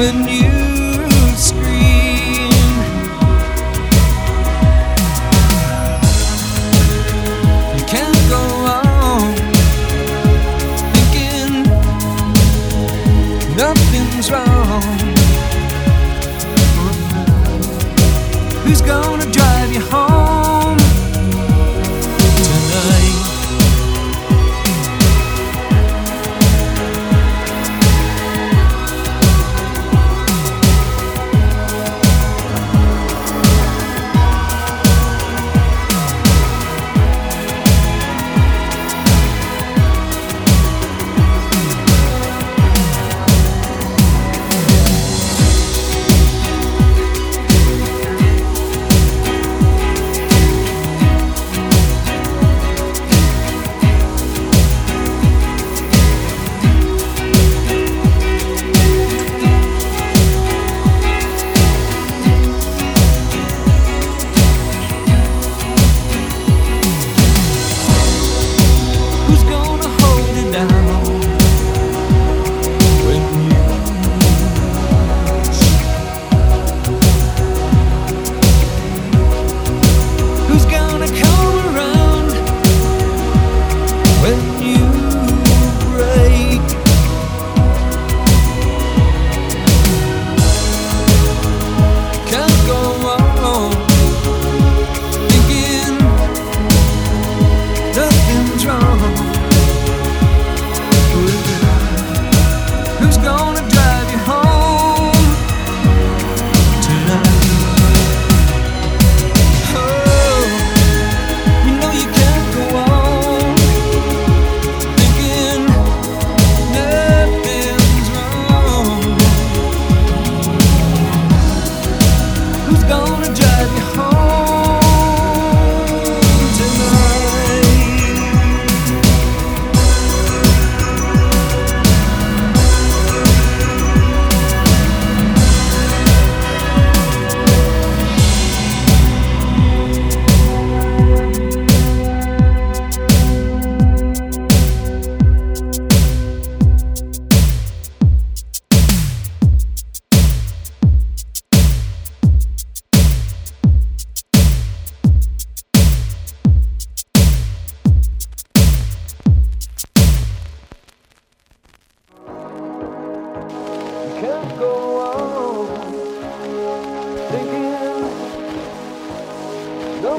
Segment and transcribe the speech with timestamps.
[0.00, 0.50] when you
[1.36, 2.50] scream.
[7.76, 8.42] You can't go
[8.76, 9.34] on
[10.94, 11.52] thinking
[13.62, 14.82] nothing's wrong.
[18.64, 20.09] Who's gonna drive you home?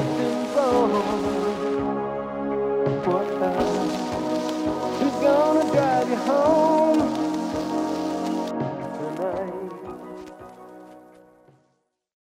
[0.02, 1.41] broken bones.